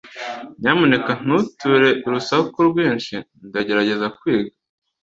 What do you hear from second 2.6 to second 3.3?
rwinshi.